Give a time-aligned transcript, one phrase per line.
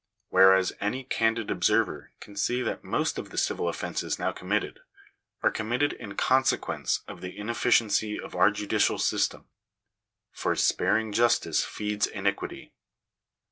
[0.29, 4.79] Whereas any candid observer can see that most of the civil offences now committed,
[5.43, 9.45] are committed in conse quence of the inefficiency of our judicial system;"
[10.41, 12.73] For sparing justice feeds iniquity."